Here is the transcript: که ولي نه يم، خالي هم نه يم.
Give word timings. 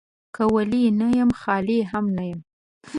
که 0.35 0.43
ولي 0.53 0.83
نه 0.99 1.07
يم، 1.17 1.29
خالي 1.41 1.79
هم 1.91 2.05
نه 2.17 2.23
يم. 2.31 2.39